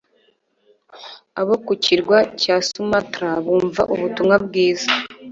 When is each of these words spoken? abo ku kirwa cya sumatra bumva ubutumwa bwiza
abo 1.39 1.53
ku 1.65 1.73
kirwa 1.83 2.17
cya 2.41 2.55
sumatra 2.69 3.29
bumva 3.45 3.81
ubutumwa 3.93 4.35
bwiza 4.45 4.91